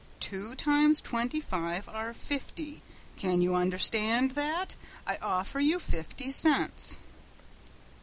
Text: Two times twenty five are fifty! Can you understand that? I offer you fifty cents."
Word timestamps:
Two 0.19 0.55
times 0.55 0.99
twenty 0.99 1.39
five 1.39 1.87
are 1.87 2.11
fifty! 2.11 2.81
Can 3.17 3.39
you 3.39 3.53
understand 3.53 4.31
that? 4.31 4.75
I 5.05 5.17
offer 5.21 5.59
you 5.59 5.77
fifty 5.77 6.31
cents." 6.31 6.97